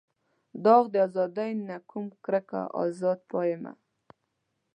[0.63, 3.73] داغ د ازادۍ نه کوم کرکه ازاد پایمه.